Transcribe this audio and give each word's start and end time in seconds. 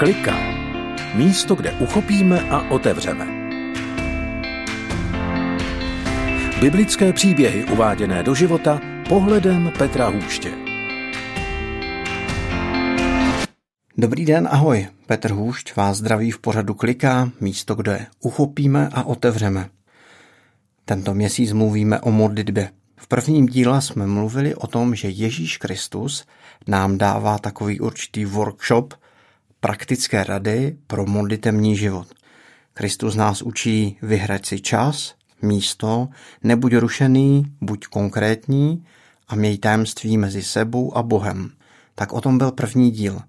Klika. 0.00 0.36
Místo, 1.14 1.54
kde 1.54 1.72
uchopíme 1.72 2.40
a 2.40 2.70
otevřeme. 2.70 3.26
Biblické 6.60 7.12
příběhy 7.12 7.64
uváděné 7.64 8.22
do 8.22 8.34
života 8.34 8.80
pohledem 9.08 9.72
Petra 9.78 10.08
Hůště. 10.08 10.52
Dobrý 13.98 14.24
den, 14.24 14.48
ahoj. 14.50 14.88
Petr 15.06 15.32
Hůšť 15.32 15.76
vás 15.76 15.96
zdraví 15.96 16.30
v 16.30 16.38
pořadu 16.38 16.74
Klika, 16.74 17.30
místo, 17.40 17.74
kde 17.74 18.06
uchopíme 18.20 18.88
a 18.92 19.02
otevřeme. 19.02 19.68
Tento 20.84 21.14
měsíc 21.14 21.52
mluvíme 21.52 22.00
o 22.00 22.10
modlitbě. 22.10 22.70
V 22.96 23.06
prvním 23.06 23.46
díle 23.46 23.82
jsme 23.82 24.06
mluvili 24.06 24.54
o 24.54 24.66
tom, 24.66 24.94
že 24.94 25.08
Ježíš 25.08 25.56
Kristus 25.56 26.26
nám 26.66 26.98
dává 26.98 27.38
takový 27.38 27.80
určitý 27.80 28.24
workshop, 28.24 28.94
praktické 29.60 30.24
rady 30.24 30.76
pro 30.86 31.06
modlitevní 31.06 31.76
život. 31.76 32.06
Kristus 32.74 33.14
nás 33.14 33.42
učí 33.42 33.98
vyhrať 34.02 34.46
si 34.46 34.60
čas, 34.60 35.14
místo, 35.42 36.08
nebuď 36.42 36.76
rušený, 36.76 37.44
buď 37.60 37.86
konkrétní 37.86 38.84
a 39.28 39.34
měj 39.34 39.58
tajemství 39.58 40.18
mezi 40.18 40.42
sebou 40.42 40.96
a 40.96 41.02
Bohem. 41.02 41.50
Tak 41.94 42.12
o 42.12 42.20
tom 42.20 42.38
byl 42.38 42.52
první 42.52 42.90
díl. 42.90 43.20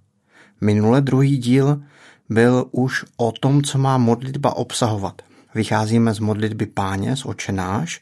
Minule 0.61 1.01
druhý 1.01 1.37
díl 1.37 1.81
byl 2.29 2.65
už 2.71 3.05
o 3.17 3.31
tom, 3.31 3.63
co 3.63 3.77
má 3.77 3.97
modlitba 3.97 4.55
obsahovat. 4.55 5.21
Vycházíme 5.55 6.13
z 6.13 6.19
modlitby 6.19 6.65
páně, 6.65 7.15
z 7.15 7.25
očenáš 7.25 8.01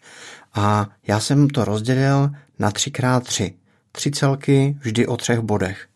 a 0.53 0.87
já 1.07 1.19
jsem 1.19 1.49
to 1.49 1.65
rozdělil 1.65 2.31
na 2.59 2.71
3x3. 2.71 3.53
Tři 3.91 4.11
celky 4.11 4.77
vždy 4.81 5.07
o 5.07 5.17
třech 5.17 5.39
bodech. 5.39 5.88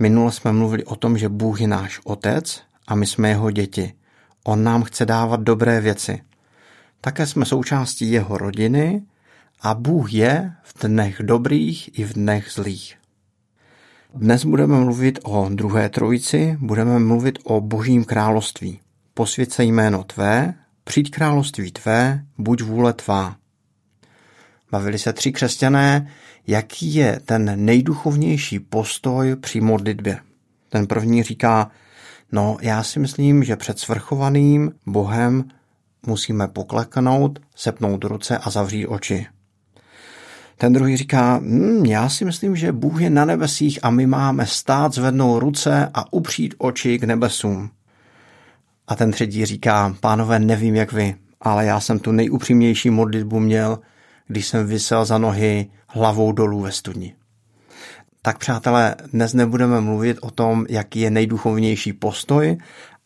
Minule 0.00 0.32
jsme 0.32 0.52
mluvili 0.52 0.84
o 0.84 0.96
tom, 0.96 1.18
že 1.18 1.28
Bůh 1.28 1.60
je 1.60 1.68
náš 1.68 2.00
otec 2.04 2.62
a 2.86 2.94
my 2.94 3.06
jsme 3.06 3.28
jeho 3.28 3.50
děti. 3.50 3.92
On 4.44 4.64
nám 4.64 4.82
chce 4.82 5.06
dávat 5.06 5.40
dobré 5.40 5.80
věci. 5.80 6.22
Také 7.00 7.26
jsme 7.26 7.44
součástí 7.44 8.10
jeho 8.10 8.38
rodiny 8.38 9.02
a 9.60 9.74
Bůh 9.74 10.12
je 10.12 10.52
v 10.62 10.86
dnech 10.86 11.16
dobrých 11.22 11.98
i 11.98 12.04
v 12.04 12.12
dnech 12.12 12.48
zlých. 12.52 12.96
Dnes 14.14 14.44
budeme 14.44 14.80
mluvit 14.80 15.18
o 15.22 15.48
druhé 15.48 15.88
trojici, 15.88 16.56
budeme 16.60 16.98
mluvit 16.98 17.38
o 17.44 17.60
božím 17.60 18.04
království. 18.04 18.80
Posvěd 19.14 19.52
se 19.52 19.64
jméno 19.64 20.04
tvé, 20.04 20.54
přijď 20.84 21.10
království 21.10 21.72
tvé, 21.72 22.24
buď 22.38 22.62
vůle 22.62 22.92
tvá. 22.92 23.36
Bavili 24.70 24.98
se 24.98 25.12
tři 25.12 25.32
křesťané, 25.32 26.10
jaký 26.46 26.94
je 26.94 27.20
ten 27.24 27.64
nejduchovnější 27.64 28.58
postoj 28.58 29.36
při 29.36 29.60
modlitbě. 29.60 30.18
Ten 30.68 30.86
první 30.86 31.22
říká, 31.22 31.70
no 32.32 32.56
já 32.60 32.82
si 32.82 32.98
myslím, 32.98 33.44
že 33.44 33.56
před 33.56 33.78
svrchovaným 33.78 34.72
Bohem 34.86 35.44
musíme 36.06 36.48
pokleknout, 36.48 37.38
sepnout 37.56 38.04
ruce 38.04 38.38
a 38.38 38.50
zavřít 38.50 38.86
oči. 38.86 39.26
Ten 40.56 40.72
druhý 40.72 40.96
říká, 40.96 41.40
hm, 41.42 41.84
já 41.86 42.08
si 42.08 42.24
myslím, 42.24 42.56
že 42.56 42.72
Bůh 42.72 43.00
je 43.00 43.10
na 43.10 43.24
nebesích 43.24 43.78
a 43.82 43.90
my 43.90 44.06
máme 44.06 44.46
stát, 44.46 44.94
zvednout 44.94 45.40
ruce 45.40 45.90
a 45.94 46.12
upřít 46.12 46.54
oči 46.58 46.98
k 46.98 47.04
nebesům. 47.04 47.70
A 48.88 48.96
ten 48.96 49.10
třetí 49.10 49.46
říká, 49.46 49.96
pánové, 50.00 50.38
nevím 50.38 50.76
jak 50.76 50.92
vy, 50.92 51.14
ale 51.40 51.66
já 51.66 51.80
jsem 51.80 51.98
tu 51.98 52.12
nejupřímnější 52.12 52.90
modlitbu 52.90 53.40
měl, 53.40 53.78
když 54.30 54.48
jsem 54.48 54.66
vysel 54.66 55.04
za 55.04 55.18
nohy 55.18 55.70
hlavou 55.86 56.32
dolů 56.32 56.60
ve 56.60 56.72
studni. 56.72 57.14
Tak 58.22 58.38
přátelé, 58.38 58.94
dnes 59.12 59.34
nebudeme 59.34 59.80
mluvit 59.80 60.18
o 60.20 60.30
tom, 60.30 60.66
jaký 60.68 61.00
je 61.00 61.10
nejduchovnější 61.10 61.92
postoj, 61.92 62.58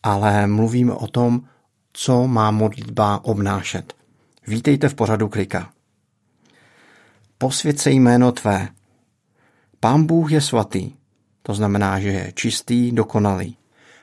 ale 0.03 0.47
mluvíme 0.47 0.93
o 0.93 1.07
tom, 1.07 1.41
co 1.93 2.27
má 2.27 2.51
modlitba 2.51 3.25
obnášet. 3.25 3.93
Vítejte 4.47 4.89
v 4.89 4.95
pořadu 4.95 5.29
Klika. 5.29 5.69
Posvěd 7.37 7.79
se 7.79 7.91
jméno 7.91 8.31
tvé. 8.31 8.69
Pán 9.79 10.05
Bůh 10.05 10.31
je 10.31 10.41
svatý, 10.41 10.91
to 11.41 11.53
znamená, 11.53 11.99
že 11.99 12.09
je 12.09 12.31
čistý, 12.35 12.91
dokonalý. 12.91 13.57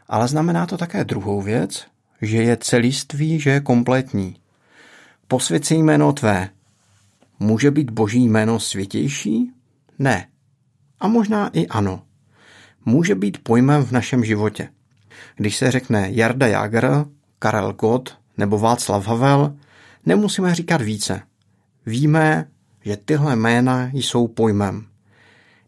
Ale 0.09 0.29
znamená 0.29 0.67
to 0.67 0.77
také 0.77 1.05
druhou 1.05 1.43
věc, 1.43 1.87
že 2.23 2.43
je 2.43 2.57
celiství, 2.57 3.41
že 3.41 3.51
je 3.51 3.61
kompletní. 3.61 4.37
Posvěd 5.29 5.65
se 5.65 5.75
jméno 5.75 6.13
tvé, 6.13 6.49
Může 7.43 7.71
být 7.71 7.91
boží 7.91 8.25
jméno 8.25 8.61
světější? 8.61 9.51
Ne. 9.99 10.27
A 11.01 11.09
možná 11.09 11.49
i 11.49 11.67
ano. 11.67 12.03
Může 12.85 13.15
být 13.15 13.39
pojmem 13.39 13.85
v 13.85 13.93
našem 13.93 14.25
životě. 14.25 14.69
Když 15.37 15.57
se 15.57 15.71
řekne 15.71 16.09
Jarda 16.11 16.47
Jager, 16.47 17.05
Karel 17.39 17.73
Gott 17.73 18.19
nebo 18.39 18.59
Václav 18.59 19.07
Havel, 19.07 19.57
nemusíme 20.07 20.55
říkat 20.55 20.83
více. 20.83 21.23
Víme, 21.87 22.49
že 22.85 22.97
tyhle 22.97 23.37
jména 23.37 23.91
jsou 23.93 24.29
pojmem. 24.29 24.87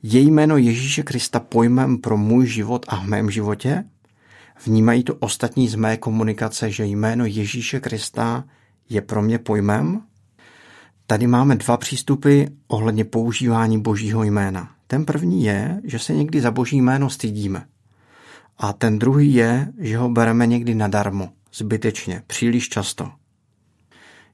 Je 0.03 0.21
jméno 0.21 0.56
Ježíše 0.56 1.03
Krista 1.03 1.41
pojmem 1.41 1.99
pro 1.99 2.17
můj 2.17 2.47
život 2.47 2.87
a 2.89 2.97
v 2.97 3.06
mém 3.06 3.31
životě? 3.31 3.85
Vnímají 4.67 5.05
to 5.05 5.15
ostatní 5.15 5.69
z 5.69 5.75
mé 5.75 5.97
komunikace, 5.97 6.71
že 6.71 6.85
jméno 6.85 7.27
Ježíše 7.27 7.81
Krista 7.81 8.45
je 8.89 9.01
pro 9.01 9.23
mě 9.23 9.39
pojmem? 9.39 10.03
Tady 11.06 11.26
máme 11.26 11.56
dva 11.56 11.76
přístupy 11.76 12.44
ohledně 12.69 13.04
používání 13.04 13.81
božího 13.81 14.22
jména. 14.22 14.75
Ten 14.87 15.04
první 15.04 15.44
je, 15.44 15.81
že 15.84 15.98
se 15.98 16.15
někdy 16.15 16.41
za 16.41 16.50
boží 16.50 16.76
jméno 16.76 17.10
stydíme. 17.10 17.66
A 18.59 18.72
ten 18.72 18.98
druhý 18.98 19.34
je, 19.34 19.72
že 19.78 19.98
ho 19.98 20.09
bereme 20.09 20.47
někdy 20.47 20.75
nadarmo, 20.75 21.32
zbytečně, 21.54 22.22
příliš 22.26 22.69
často. 22.69 23.12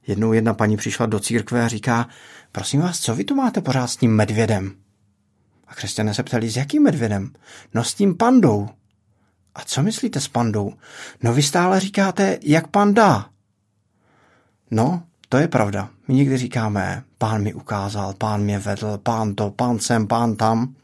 Jednou 0.07 0.33
jedna 0.33 0.53
paní 0.53 0.77
přišla 0.77 1.05
do 1.05 1.19
církve 1.19 1.63
a 1.63 1.67
říká, 1.67 2.07
prosím 2.51 2.81
vás, 2.81 2.99
co 2.99 3.15
vy 3.15 3.23
tu 3.23 3.35
máte 3.35 3.61
pořád 3.61 3.87
s 3.87 3.97
tím 3.97 4.15
medvědem? 4.15 4.75
A 5.67 5.75
křesťané 5.75 6.13
se 6.13 6.23
ptali, 6.23 6.49
s 6.49 6.57
jakým 6.57 6.83
medvědem? 6.83 7.33
No 7.73 7.83
s 7.83 7.93
tím 7.93 8.17
pandou. 8.17 8.69
A 9.55 9.61
co 9.63 9.83
myslíte 9.83 10.19
s 10.19 10.27
pandou? 10.27 10.73
No 11.23 11.33
vy 11.33 11.43
stále 11.43 11.79
říkáte, 11.79 12.39
jak 12.41 12.67
pan 12.67 12.93
dá. 12.93 13.29
No, 14.71 15.03
to 15.31 15.37
je 15.37 15.47
pravda. 15.47 15.89
My 16.07 16.13
někdy 16.13 16.37
říkáme, 16.37 17.03
pán 17.17 17.43
mi 17.43 17.53
ukázal, 17.53 18.13
pán 18.13 18.41
mě 18.41 18.59
vedl, 18.59 18.97
pán 18.97 19.35
to, 19.35 19.51
pán 19.51 19.79
sem, 19.79 20.07
pán 20.07 20.35
tam. 20.35 20.75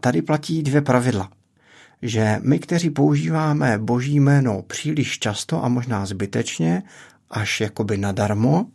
Tady 0.00 0.22
platí 0.22 0.62
dvě 0.62 0.80
pravidla. 0.80 1.30
Že 2.02 2.38
my, 2.42 2.58
kteří 2.58 2.90
používáme 2.90 3.78
boží 3.78 4.20
jméno 4.20 4.62
příliš 4.62 5.18
často 5.18 5.64
a 5.64 5.68
možná 5.68 6.06
zbytečně, 6.06 6.82
až 7.30 7.60
jakoby 7.60 7.96
nadarmo, 7.98 8.66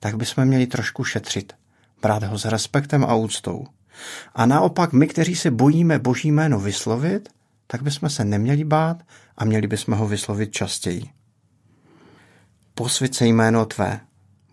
tak 0.00 0.16
bychom 0.16 0.44
měli 0.44 0.66
trošku 0.66 1.04
šetřit. 1.04 1.52
Brát 2.02 2.22
ho 2.22 2.38
s 2.38 2.44
respektem 2.44 3.04
a 3.04 3.14
úctou. 3.14 3.66
A 4.34 4.46
naopak 4.46 4.92
my, 4.92 5.06
kteří 5.06 5.36
se 5.36 5.50
bojíme 5.50 5.98
boží 5.98 6.32
jméno 6.32 6.60
vyslovit, 6.60 7.28
tak 7.66 7.82
bychom 7.82 8.10
se 8.10 8.24
neměli 8.24 8.64
bát 8.64 9.02
a 9.36 9.44
měli 9.44 9.66
bychom 9.66 9.94
ho 9.94 10.08
vyslovit 10.08 10.52
častěji. 10.52 11.10
Posvěd 12.74 13.14
se 13.14 13.26
jméno 13.26 13.66
tvé, 13.66 14.00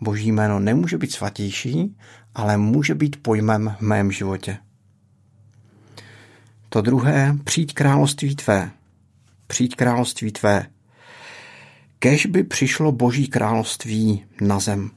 Boží 0.03 0.31
jméno 0.31 0.59
nemůže 0.59 0.97
být 0.97 1.11
svatější, 1.11 1.97
ale 2.35 2.57
může 2.57 2.95
být 2.95 3.21
pojmem 3.21 3.75
v 3.79 3.81
mém 3.81 4.11
životě. 4.11 4.57
To 6.69 6.81
druhé, 6.81 7.35
přijď 7.43 7.73
království 7.73 8.35
tvé. 8.35 8.71
Přijď 9.47 9.75
království 9.75 10.31
tvé. 10.31 10.65
Kež 11.99 12.25
by 12.25 12.43
přišlo 12.43 12.91
Boží 12.91 13.27
království 13.27 14.25
na 14.41 14.59
zem. 14.59 14.91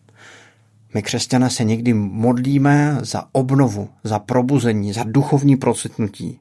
My 0.94 1.02
křesťané 1.02 1.50
se 1.50 1.64
někdy 1.64 1.94
modlíme 1.94 2.98
za 3.00 3.24
obnovu, 3.32 3.88
za 4.04 4.18
probuzení, 4.18 4.92
za 4.92 5.04
duchovní 5.06 5.56
procitnutí. 5.56 6.40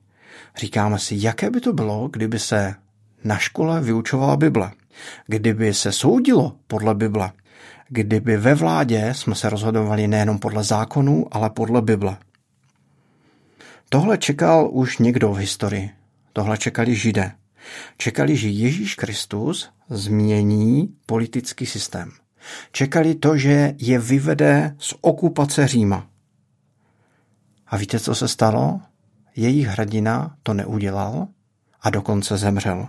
Říkáme 0.57 0.99
si, 0.99 1.15
jaké 1.19 1.49
by 1.49 1.61
to 1.61 1.73
bylo, 1.73 2.07
kdyby 2.07 2.39
se 2.39 2.75
na 3.23 3.37
škole 3.37 3.81
vyučovala 3.81 4.37
Bible, 4.37 4.71
kdyby 5.27 5.73
se 5.73 5.91
soudilo 5.91 6.55
podle 6.67 6.95
Bible, 6.95 7.31
kdyby 7.89 8.37
ve 8.37 8.55
vládě 8.55 9.13
jsme 9.13 9.35
se 9.35 9.49
rozhodovali 9.49 10.07
nejenom 10.07 10.39
podle 10.39 10.63
zákonů, 10.63 11.27
ale 11.31 11.49
podle 11.49 11.81
Bible. 11.81 12.17
Tohle 13.89 14.17
čekal 14.17 14.69
už 14.71 14.97
někdo 14.97 15.33
v 15.33 15.37
historii. 15.37 15.89
Tohle 16.33 16.57
čekali 16.57 16.95
židé. 16.95 17.31
Čekali, 17.97 18.37
že 18.37 18.49
Ježíš 18.49 18.95
Kristus 18.95 19.69
změní 19.89 20.95
politický 21.05 21.65
systém. 21.65 22.11
Čekali 22.71 23.15
to, 23.15 23.37
že 23.37 23.73
je 23.77 23.99
vyvede 23.99 24.75
z 24.79 24.93
okupace 25.01 25.67
Říma. 25.67 26.07
A 27.67 27.77
víte, 27.77 27.99
co 27.99 28.15
se 28.15 28.27
stalo? 28.27 28.81
Jejich 29.35 29.67
hradina 29.67 30.35
to 30.43 30.53
neudělal 30.53 31.27
a 31.81 31.89
dokonce 31.89 32.37
zemřel. 32.37 32.87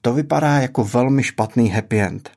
To 0.00 0.12
vypadá 0.12 0.58
jako 0.58 0.84
velmi 0.84 1.22
špatný 1.22 1.68
happy 1.70 2.00
end. 2.00 2.30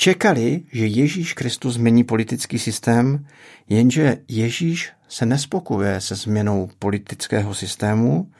Čekali, 0.00 0.62
že 0.72 0.86
Ježíš 0.86 1.32
Kristus 1.32 1.74
změní 1.74 2.04
politický 2.04 2.58
systém, 2.58 3.26
jenže 3.68 4.18
Ježíš 4.28 4.92
se 5.08 5.26
nespokuje 5.26 6.00
se 6.00 6.14
změnou 6.14 6.70
politického 6.78 7.54
systému, 7.54 8.30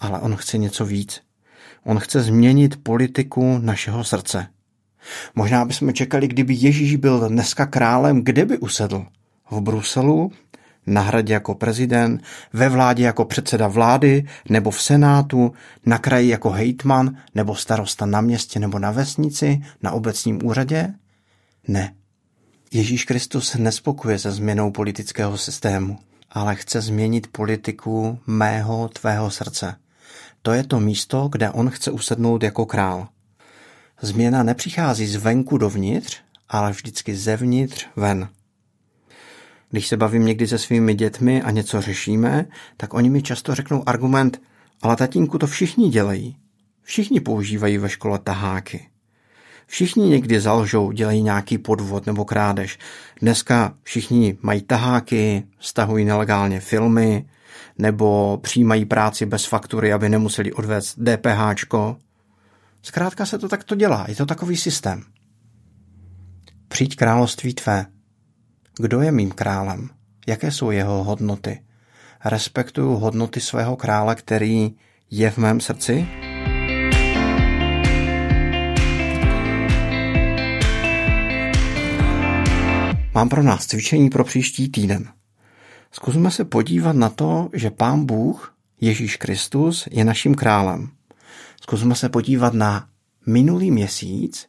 ale 0.00 0.20
on 0.20 0.36
chce 0.36 0.58
něco 0.58 0.86
víc. 0.86 1.20
On 1.84 1.98
chce 1.98 2.22
změnit 2.22 2.82
politiku 2.82 3.58
našeho 3.58 4.04
srdce. 4.04 4.46
Možná 5.34 5.64
bychom 5.64 5.92
čekali, 5.92 6.28
kdyby 6.28 6.54
Ježíš 6.54 6.96
byl 6.96 7.28
dneska 7.28 7.66
králem, 7.66 8.24
kde 8.24 8.44
by 8.44 8.58
usedl? 8.58 9.06
V 9.50 9.60
Bruselu, 9.60 10.32
na 10.90 11.00
hradě 11.00 11.32
jako 11.32 11.54
prezident, 11.54 12.22
ve 12.52 12.68
vládě 12.68 13.04
jako 13.04 13.24
předseda 13.24 13.68
vlády, 13.68 14.26
nebo 14.48 14.70
v 14.70 14.82
senátu, 14.82 15.52
na 15.86 15.98
kraji 15.98 16.28
jako 16.28 16.50
hejtman, 16.50 17.16
nebo 17.34 17.54
starosta 17.54 18.06
na 18.06 18.20
městě 18.20 18.60
nebo 18.60 18.78
na 18.78 18.90
vesnici, 18.90 19.60
na 19.82 19.92
obecním 19.92 20.46
úřadě? 20.46 20.94
Ne. 21.68 21.94
Ježíš 22.72 23.04
Kristus 23.04 23.54
nespokuje 23.54 24.18
se 24.18 24.30
změnou 24.30 24.70
politického 24.70 25.38
systému, 25.38 25.98
ale 26.30 26.54
chce 26.54 26.80
změnit 26.80 27.26
politiku 27.26 28.18
mého, 28.26 28.88
tvého 28.88 29.30
srdce. 29.30 29.74
To 30.42 30.52
je 30.52 30.64
to 30.64 30.80
místo, 30.80 31.28
kde 31.32 31.50
on 31.50 31.70
chce 31.70 31.90
usednout 31.90 32.42
jako 32.42 32.66
král. 32.66 33.08
Změna 34.00 34.42
nepřichází 34.42 35.06
zvenku 35.06 35.58
dovnitř, 35.58 36.16
ale 36.48 36.70
vždycky 36.70 37.16
zevnitř 37.16 37.86
ven. 37.96 38.28
Když 39.70 39.88
se 39.88 39.96
bavím 39.96 40.26
někdy 40.26 40.46
se 40.46 40.58
svými 40.58 40.94
dětmi 40.94 41.42
a 41.42 41.50
něco 41.50 41.80
řešíme, 41.80 42.46
tak 42.76 42.94
oni 42.94 43.10
mi 43.10 43.22
často 43.22 43.54
řeknou 43.54 43.88
argument, 43.88 44.42
ale 44.82 44.96
tatínku 44.96 45.38
to 45.38 45.46
všichni 45.46 45.88
dělají. 45.88 46.36
Všichni 46.82 47.20
používají 47.20 47.78
ve 47.78 47.88
škole 47.88 48.18
taháky. 48.18 48.86
Všichni 49.66 50.08
někdy 50.08 50.40
zalžou, 50.40 50.92
dělají 50.92 51.22
nějaký 51.22 51.58
podvod 51.58 52.06
nebo 52.06 52.24
krádež. 52.24 52.78
Dneska 53.20 53.74
všichni 53.82 54.38
mají 54.42 54.62
taháky, 54.62 55.42
stahují 55.60 56.04
nelegálně 56.04 56.60
filmy, 56.60 57.28
nebo 57.78 58.38
přijímají 58.42 58.84
práci 58.84 59.26
bez 59.26 59.44
faktury, 59.44 59.92
aby 59.92 60.08
nemuseli 60.08 60.52
odvést 60.52 60.98
DPHčko. 60.98 61.96
Zkrátka 62.82 63.26
se 63.26 63.38
to 63.38 63.48
takto 63.48 63.74
dělá, 63.74 64.04
je 64.08 64.16
to 64.16 64.26
takový 64.26 64.56
systém. 64.56 65.02
Přijď 66.68 66.96
království 66.96 67.54
tvé. 67.54 67.86
Kdo 68.78 69.00
je 69.00 69.12
mým 69.12 69.30
králem? 69.30 69.90
Jaké 70.26 70.52
jsou 70.52 70.70
jeho 70.70 71.04
hodnoty? 71.04 71.62
Respektuju 72.24 72.96
hodnoty 72.96 73.40
svého 73.40 73.76
krále, 73.76 74.14
který 74.14 74.74
je 75.10 75.30
v 75.30 75.38
mém 75.38 75.60
srdci? 75.60 76.08
Mám 83.14 83.28
pro 83.28 83.42
nás 83.42 83.66
cvičení 83.66 84.10
pro 84.10 84.24
příští 84.24 84.68
týden. 84.68 85.08
Zkusme 85.92 86.30
se 86.30 86.44
podívat 86.44 86.96
na 86.96 87.08
to, 87.08 87.48
že 87.52 87.70
Pán 87.70 88.06
Bůh, 88.06 88.54
Ježíš 88.80 89.16
Kristus, 89.16 89.88
je 89.90 90.04
naším 90.04 90.34
králem. 90.34 90.88
Zkusme 91.62 91.94
se 91.94 92.08
podívat 92.08 92.54
na 92.54 92.88
minulý 93.26 93.70
měsíc 93.70 94.46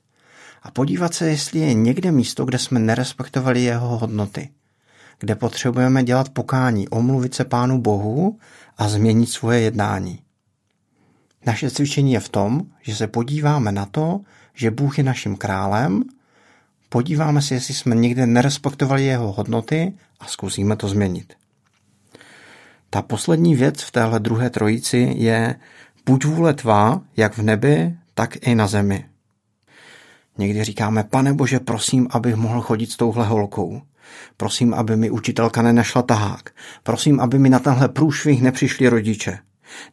a 0.62 0.72
podívat 0.72 1.14
se, 1.14 1.30
jestli 1.30 1.60
je 1.60 1.74
někde 1.74 2.12
místo, 2.12 2.46
kde 2.46 2.58
jsme 2.58 2.80
nerespektovali 2.80 3.62
jeho 3.62 3.98
hodnoty, 3.98 4.50
kde 5.20 5.36
potřebujeme 5.36 6.04
dělat 6.04 6.30
pokání, 6.30 6.90
omluvit 6.90 7.36
se 7.36 7.46
Pánu 7.46 7.82
Bohu 7.82 8.40
a 8.78 8.90
změnit 8.90 9.30
svoje 9.30 9.60
jednání. 9.60 10.20
Naše 11.46 11.72
cvičení 11.72 12.14
je 12.14 12.20
v 12.20 12.30
tom, 12.30 12.62
že 12.82 12.96
se 12.96 13.08
podíváme 13.08 13.72
na 13.72 13.86
to, 13.86 14.20
že 14.54 14.72
Bůh 14.72 14.98
je 14.98 15.04
naším 15.04 15.36
králem, 15.36 16.04
podíváme 16.90 17.42
se, 17.42 17.54
jestli 17.54 17.74
jsme 17.74 17.96
někde 17.96 18.26
nerespektovali 18.26 19.06
jeho 19.06 19.32
hodnoty 19.32 19.94
a 20.20 20.26
zkusíme 20.26 20.76
to 20.76 20.88
změnit. 20.88 21.34
Ta 22.90 23.02
poslední 23.02 23.56
věc 23.56 23.82
v 23.82 23.92
téhle 23.92 24.20
druhé 24.20 24.50
trojici 24.50 25.14
je 25.18 25.56
buď 26.06 26.26
vůle 26.26 26.54
tvá, 26.54 27.02
jak 27.18 27.38
v 27.38 27.42
nebi, 27.42 27.96
tak 28.14 28.48
i 28.48 28.56
na 28.56 28.68
zemi. 28.68 29.06
Někdy 30.38 30.64
říkáme, 30.64 31.04
pane 31.04 31.34
bože, 31.34 31.60
prosím, 31.60 32.08
abych 32.10 32.36
mohl 32.36 32.62
chodit 32.62 32.92
s 32.92 32.98
touhle 32.98 33.26
holkou. 33.26 33.82
Prosím, 34.38 34.74
aby 34.74 34.98
mi 34.98 35.10
učitelka 35.10 35.62
nenašla 35.62 36.02
tahák. 36.02 36.50
Prosím, 36.84 37.20
aby 37.20 37.40
mi 37.40 37.50
na 37.50 37.60
tenhle 37.60 37.90
průšvih 37.90 38.42
nepřišli 38.42 38.88
rodiče. 38.88 39.40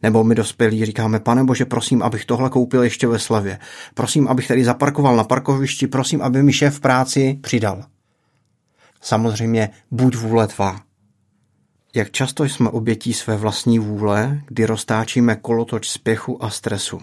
Nebo 0.03 0.23
my 0.23 0.35
dospělí 0.35 0.85
říkáme, 0.85 1.19
pane 1.19 1.43
bože, 1.43 1.65
prosím, 1.65 2.03
abych 2.03 2.25
tohle 2.25 2.49
koupil 2.49 2.83
ještě 2.83 3.07
ve 3.07 3.19
slavě. 3.19 3.59
Prosím, 3.93 4.27
abych 4.27 4.47
tady 4.47 4.65
zaparkoval 4.65 5.15
na 5.15 5.23
parkovišti, 5.23 5.87
prosím, 5.87 6.21
aby 6.21 6.43
mi 6.43 6.53
šéf 6.53 6.75
v 6.75 6.79
práci 6.79 7.39
přidal. 7.41 7.83
Samozřejmě, 9.01 9.69
buď 9.91 10.15
vůle 10.15 10.47
tvá. 10.47 10.79
Jak 11.95 12.11
často 12.11 12.43
jsme 12.43 12.69
obětí 12.69 13.13
své 13.13 13.37
vlastní 13.37 13.79
vůle, 13.79 14.41
kdy 14.47 14.65
roztáčíme 14.65 15.35
kolotoč 15.35 15.89
spěchu 15.89 16.43
a 16.43 16.49
stresu. 16.49 17.01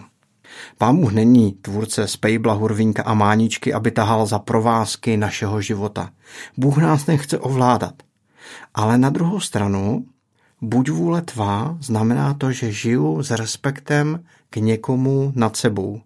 Pán 0.77 0.97
Bůh 0.97 1.11
není 1.11 1.51
tvůrce 1.51 2.07
spejbla, 2.07 2.53
hurvínka 2.53 3.03
a 3.03 3.13
máničky, 3.13 3.73
aby 3.73 3.91
tahal 3.91 4.25
za 4.25 4.39
provázky 4.39 5.17
našeho 5.17 5.61
života. 5.61 6.09
Bůh 6.57 6.77
nás 6.77 7.05
nechce 7.05 7.39
ovládat. 7.39 7.93
Ale 8.73 8.97
na 8.97 9.09
druhou 9.09 9.39
stranu, 9.39 10.05
buď 10.61 10.89
vůle 10.89 11.21
tvá 11.21 11.77
znamená 11.81 12.33
to, 12.33 12.51
že 12.51 12.71
žiju 12.71 13.23
s 13.23 13.31
respektem 13.31 14.23
k 14.49 14.57
někomu 14.57 15.31
nad 15.35 15.55
sebou. 15.55 16.01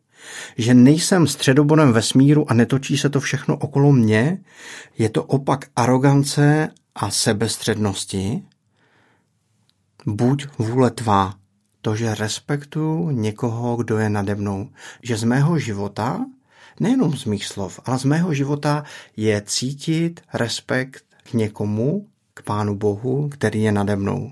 Že 0.57 0.73
nejsem 0.73 1.27
středobodem 1.27 1.93
vesmíru 1.93 2.51
a 2.51 2.53
netočí 2.53 2.97
se 2.97 3.09
to 3.09 3.19
všechno 3.19 3.57
okolo 3.57 3.91
mě, 3.91 4.37
je 4.97 5.09
to 5.09 5.23
opak 5.23 5.65
arogance 5.75 6.69
a 6.95 7.11
sebestřednosti. 7.11 8.43
Buď 10.05 10.47
vůle 10.57 10.91
tvá, 10.91 11.33
to, 11.81 11.95
že 11.95 12.15
respektuju 12.15 13.09
někoho, 13.09 13.75
kdo 13.75 13.97
je 13.97 14.09
nade 14.09 14.35
mnou. 14.35 14.69
Že 15.03 15.17
z 15.17 15.23
mého 15.23 15.59
života, 15.59 16.25
nejenom 16.79 17.17
z 17.17 17.25
mých 17.25 17.45
slov, 17.45 17.79
ale 17.85 17.99
z 17.99 18.03
mého 18.03 18.33
života 18.33 18.83
je 19.17 19.41
cítit 19.45 20.21
respekt 20.33 21.03
k 21.23 21.33
někomu, 21.33 22.07
k 22.33 22.41
Pánu 22.43 22.75
Bohu, 22.75 23.29
který 23.29 23.63
je 23.63 23.71
nade 23.71 23.95
mnou. 23.95 24.31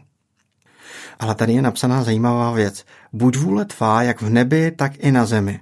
Ale 1.20 1.36
tady 1.36 1.54
je 1.54 1.62
napsaná 1.62 2.04
zajímavá 2.04 2.52
věc. 2.52 2.86
Buď 3.14 3.38
vůle 3.38 3.66
tvá, 3.66 4.04
jak 4.04 4.22
v 4.22 4.30
nebi, 4.30 4.72
tak 4.72 4.92
i 4.98 5.12
na 5.12 5.26
zemi. 5.26 5.60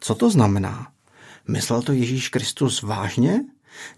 Co 0.00 0.14
to 0.14 0.30
znamená? 0.30 0.88
Myslel 1.48 1.82
to 1.82 1.92
Ježíš 1.92 2.28
Kristus 2.28 2.82
vážně? 2.82 3.40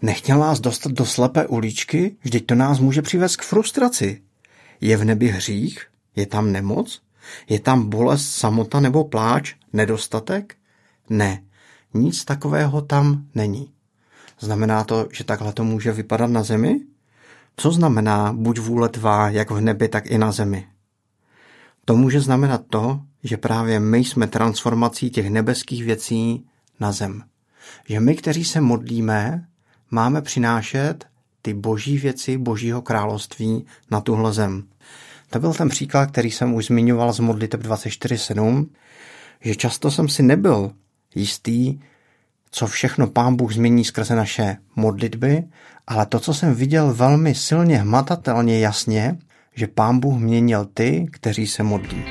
Nechtěl 0.01 0.39
nás 0.39 0.59
dostat 0.59 0.91
do 0.91 1.05
slepé 1.05 1.47
uličky? 1.47 2.15
Vždyť 2.23 2.45
to 2.45 2.55
nás 2.55 2.79
může 2.79 3.01
přivést 3.01 3.35
k 3.35 3.41
frustraci. 3.41 4.21
Je 4.81 4.97
v 4.97 5.05
nebi 5.05 5.27
hřích? 5.27 5.90
Je 6.15 6.25
tam 6.25 6.51
nemoc? 6.51 7.01
Je 7.49 7.59
tam 7.59 7.89
bolest, 7.89 8.29
samota 8.29 8.79
nebo 8.79 9.03
pláč, 9.03 9.55
nedostatek? 9.73 10.55
Ne, 11.09 11.43
nic 11.93 12.25
takového 12.25 12.81
tam 12.81 13.25
není. 13.35 13.71
Znamená 14.39 14.83
to, 14.83 15.07
že 15.11 15.23
takhle 15.23 15.53
to 15.53 15.63
může 15.63 15.91
vypadat 15.91 16.29
na 16.29 16.43
zemi? 16.43 16.79
Co 17.57 17.71
znamená 17.71 18.33
buď 18.33 18.59
vůle 18.59 18.89
tvá, 18.89 19.29
jak 19.29 19.51
v 19.51 19.61
nebi, 19.61 19.89
tak 19.89 20.05
i 20.05 20.17
na 20.17 20.31
zemi? 20.31 20.67
To 21.85 21.95
může 21.95 22.21
znamenat 22.21 22.61
to, 22.69 23.01
že 23.23 23.37
právě 23.37 23.79
my 23.79 23.97
jsme 23.97 24.27
transformací 24.27 25.09
těch 25.09 25.29
nebeských 25.29 25.83
věcí 25.83 26.45
na 26.79 26.91
zem. 26.91 27.23
Že 27.85 27.99
my, 27.99 28.15
kteří 28.15 28.45
se 28.45 28.61
modlíme, 28.61 29.47
máme 29.91 30.21
přinášet 30.21 31.05
ty 31.41 31.53
boží 31.53 31.97
věci 31.97 32.37
božího 32.37 32.81
království 32.81 33.65
na 33.91 34.01
tuhle 34.01 34.33
zem. 34.33 34.63
To 35.31 35.39
byl 35.39 35.53
ten 35.53 35.69
příklad, 35.69 36.11
který 36.11 36.31
jsem 36.31 36.53
už 36.53 36.65
zmiňoval 36.65 37.13
z 37.13 37.19
modliteb 37.19 37.61
24.7, 37.61 38.65
že 39.41 39.55
často 39.55 39.91
jsem 39.91 40.09
si 40.09 40.23
nebyl 40.23 40.71
jistý, 41.15 41.79
co 42.51 42.67
všechno 42.67 43.07
Pán 43.07 43.35
Bůh 43.35 43.53
změní 43.53 43.85
skrze 43.85 44.15
naše 44.15 44.57
modlitby, 44.75 45.43
ale 45.87 46.05
to, 46.05 46.19
co 46.19 46.33
jsem 46.33 46.55
viděl 46.55 46.93
velmi 46.93 47.35
silně, 47.35 47.77
hmatatelně, 47.77 48.59
jasně, 48.59 49.17
že 49.55 49.67
Pán 49.67 49.99
Bůh 49.99 50.19
měnil 50.19 50.65
ty, 50.73 51.07
kteří 51.11 51.47
se 51.47 51.63
modlí. 51.63 52.03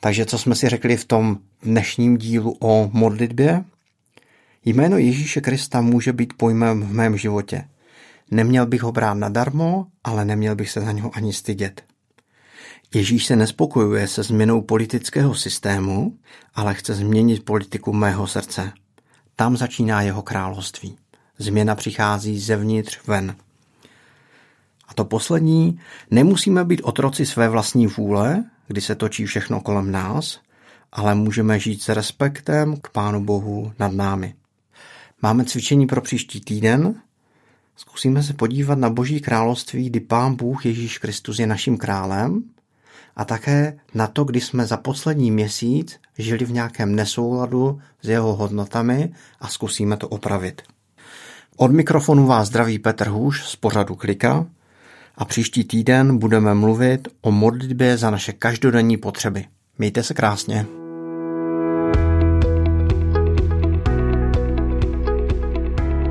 Takže 0.00 0.26
co 0.26 0.38
jsme 0.38 0.54
si 0.54 0.68
řekli 0.68 0.96
v 0.96 1.04
tom 1.04 1.38
dnešním 1.62 2.16
dílu 2.16 2.56
o 2.60 2.90
modlitbě? 2.92 3.64
Jméno 4.68 4.98
Ježíše 4.98 5.40
Krista 5.40 5.80
může 5.80 6.12
být 6.12 6.32
pojmem 6.36 6.82
v 6.82 6.92
mém 6.92 7.16
životě. 7.16 7.64
Neměl 8.30 8.66
bych 8.66 8.82
ho 8.82 8.92
brát 8.92 9.14
nadarmo, 9.14 9.86
ale 10.04 10.24
neměl 10.24 10.56
bych 10.56 10.70
se 10.70 10.80
za 10.80 10.92
něho 10.92 11.10
ani 11.14 11.32
stydět. 11.32 11.84
Ježíš 12.94 13.26
se 13.26 13.36
nespokojuje 13.36 14.08
se 14.08 14.22
změnou 14.22 14.62
politického 14.62 15.34
systému, 15.34 16.18
ale 16.54 16.74
chce 16.74 16.94
změnit 16.94 17.44
politiku 17.44 17.92
mého 17.92 18.26
srdce. 18.26 18.72
Tam 19.36 19.56
začíná 19.56 20.02
jeho 20.02 20.22
království. 20.22 20.96
Změna 21.38 21.74
přichází 21.74 22.40
zevnitř 22.40 23.06
ven. 23.06 23.36
A 24.88 24.94
to 24.94 25.04
poslední, 25.04 25.80
nemusíme 26.10 26.64
být 26.64 26.80
otroci 26.84 27.26
své 27.26 27.48
vlastní 27.48 27.86
vůle, 27.86 28.44
kdy 28.66 28.80
se 28.80 28.94
točí 28.94 29.26
všechno 29.26 29.60
kolem 29.60 29.92
nás, 29.92 30.40
ale 30.92 31.14
můžeme 31.14 31.58
žít 31.58 31.82
s 31.82 31.88
respektem 31.88 32.76
k 32.76 32.88
Pánu 32.88 33.24
Bohu 33.24 33.72
nad 33.78 33.92
námi. 33.92 34.34
Máme 35.22 35.44
cvičení 35.44 35.86
pro 35.86 36.00
příští 36.00 36.40
týden. 36.40 36.94
Zkusíme 37.76 38.22
se 38.22 38.32
podívat 38.32 38.78
na 38.78 38.90
Boží 38.90 39.20
království, 39.20 39.90
kdy 39.90 40.00
Pán 40.00 40.34
Bůh 40.34 40.66
Ježíš 40.66 40.98
Kristus 40.98 41.38
je 41.38 41.46
naším 41.46 41.76
králem 41.76 42.42
a 43.16 43.24
také 43.24 43.78
na 43.94 44.06
to, 44.06 44.24
kdy 44.24 44.40
jsme 44.40 44.66
za 44.66 44.76
poslední 44.76 45.30
měsíc 45.30 46.00
žili 46.18 46.44
v 46.44 46.52
nějakém 46.52 46.94
nesouladu 46.94 47.80
s 48.02 48.08
jeho 48.08 48.36
hodnotami 48.36 49.12
a 49.40 49.48
zkusíme 49.48 49.96
to 49.96 50.08
opravit. 50.08 50.62
Od 51.56 51.72
mikrofonu 51.72 52.26
vás 52.26 52.48
zdraví 52.48 52.78
Petr 52.78 53.08
Hůš 53.08 53.44
z 53.44 53.56
pořadu 53.56 53.94
Klika 53.94 54.46
a 55.14 55.24
příští 55.24 55.64
týden 55.64 56.18
budeme 56.18 56.54
mluvit 56.54 57.08
o 57.20 57.30
modlitbě 57.30 57.96
za 57.96 58.10
naše 58.10 58.32
každodenní 58.32 58.96
potřeby. 58.96 59.44
Mějte 59.78 60.02
se 60.02 60.14
krásně. 60.14 60.66